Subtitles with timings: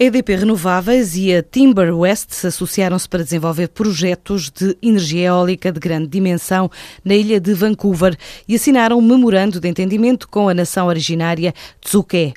[0.00, 5.72] A EDP Renováveis e a Timber West se associaram-se para desenvolver projetos de energia eólica
[5.72, 6.70] de grande dimensão
[7.04, 8.16] na ilha de Vancouver
[8.46, 12.32] e assinaram um memorando de entendimento com a nação originária Tsuké.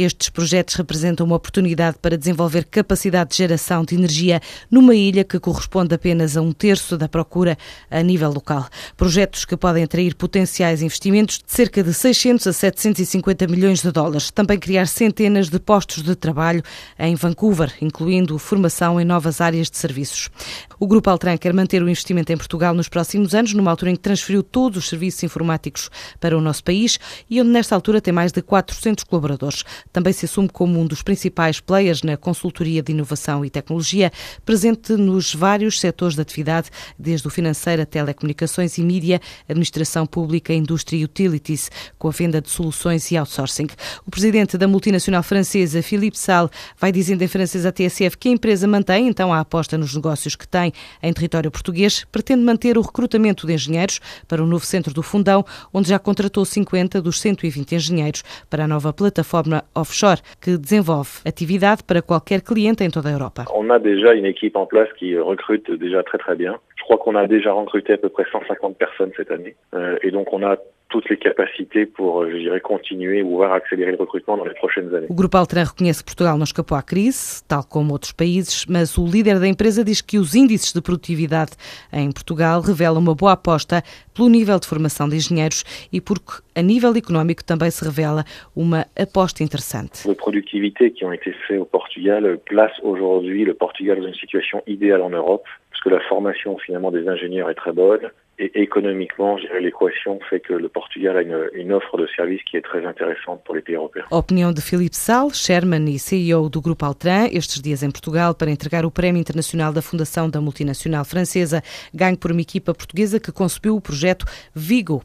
[0.00, 5.40] Estes projetos representam uma oportunidade para desenvolver capacidade de geração de energia numa ilha que
[5.40, 7.58] corresponde apenas a um terço da procura
[7.90, 8.68] a nível local.
[8.96, 14.30] Projetos que podem atrair potenciais investimentos de cerca de 600 a 750 milhões de dólares.
[14.30, 16.62] Também criar centenas de postos de trabalho
[16.96, 20.30] em Vancouver, incluindo formação em novas áreas de serviços.
[20.78, 23.96] O Grupo Altran quer manter o investimento em Portugal nos próximos anos, numa altura em
[23.96, 28.14] que transferiu todos os serviços informáticos para o nosso país e onde, nesta altura, tem
[28.14, 32.92] mais de 400 colaboradores também se assume como um dos principais players na consultoria de
[32.92, 34.10] inovação e tecnologia,
[34.44, 40.52] presente nos vários setores de atividade, desde o financeiro a telecomunicações e mídia, administração pública,
[40.52, 43.68] indústria e utilities, com a venda de soluções e outsourcing.
[44.06, 48.32] O presidente da multinacional francesa, Philippe Sall, vai dizendo em francês à TSF que a
[48.32, 50.72] empresa mantém então a aposta nos negócios que tem
[51.02, 55.44] em território português, pretende manter o recrutamento de engenheiros para o novo centro do Fundão,
[55.72, 61.82] onde já contratou 50 dos 120 engenheiros para a nova plataforma offshore que desenvolve atividade
[61.84, 63.44] para qualquer cliente em toda a Europa.
[63.54, 66.58] On a déjà une équipe en place qui recrute déjà très très bien.
[66.76, 69.54] Je crois qu'on a déjà recruté à peu près 150 personnes cette année.
[69.74, 70.56] Euh, et donc on a
[70.88, 74.54] toutes les capacités pour, euh, je dirais, continuer ou voir accélérer le recrutement dans les
[74.54, 75.06] prochaines années.
[75.08, 78.96] O Grupo Altran reconhece que Portugal não escapou à crise, tal como outros países, mas
[78.96, 81.52] o líder da empresa diz que os índices de produtividade
[81.92, 83.82] em Portugal revelam uma boa aposta
[84.14, 88.24] pelo nível de formação de engenheiros e porque, a nível económico, também se revela
[88.56, 90.08] uma aposta interessante.
[90.08, 94.62] Les productivités qui ont été faites au Portugal placent aujourd'hui le Portugal dans une situation
[94.66, 99.36] idéale en Europe, parce que la formation finalement des ingénieurs est très bonne, et économiquement,
[99.60, 103.42] l'équation fait que le Portugal a une, une, offre de service qui est très intéressante
[103.44, 104.04] pour les pays européens.
[104.10, 108.50] opinião de Filipe Sal, Sherman e CEO do Grupo Altran, estes dias em Portugal, para
[108.50, 113.32] entregar o Prémio Internacional da Fundação da Multinacional Francesa, ganho por uma equipa portuguesa que
[113.32, 115.02] concebeu o projeto Vigo.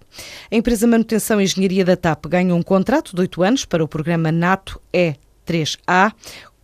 [0.52, 3.88] A empresa Manutenção e Engenharia da TAP ganhou um contrato de oito anos para o
[3.88, 6.14] programa NATO E3A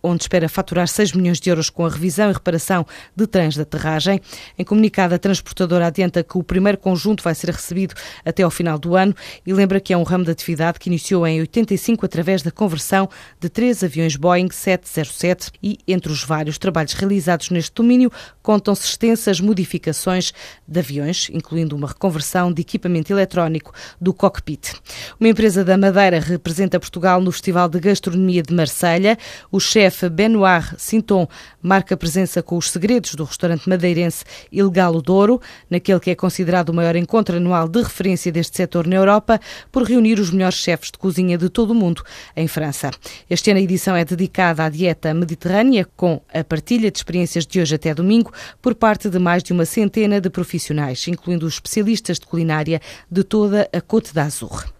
[0.02, 3.62] onde espera faturar 6 milhões de euros com a revisão e reparação de trens de
[3.62, 4.20] aterragem.
[4.58, 7.94] Em comunicado, a transportadora adianta que o primeiro conjunto vai ser recebido
[8.24, 9.14] até ao final do ano
[9.46, 13.08] e lembra que é um ramo de atividade que iniciou em 85 através da conversão
[13.38, 18.10] de três aviões Boeing 707 e, entre os vários trabalhos realizados neste domínio,
[18.42, 20.32] contam-se extensas modificações
[20.66, 24.72] de aviões, incluindo uma reconversão de equipamento eletrónico do cockpit.
[25.18, 29.18] Uma empresa da Madeira representa Portugal no Festival de Gastronomia de Marselha.
[29.50, 31.28] O chefe chefe Benoit Sinton
[31.60, 36.74] marca presença com os segredos do restaurante madeirense Ilegal Douro, naquele que é considerado o
[36.74, 39.40] maior encontro anual de referência deste setor na Europa,
[39.70, 42.02] por reunir os melhores chefes de cozinha de todo o mundo
[42.36, 42.90] em França.
[43.28, 47.60] Este ano a edição é dedicada à dieta mediterrânea, com a partilha de experiências de
[47.60, 52.18] hoje até domingo, por parte de mais de uma centena de profissionais, incluindo os especialistas
[52.18, 52.80] de culinária
[53.10, 54.79] de toda a Côte d'Azur.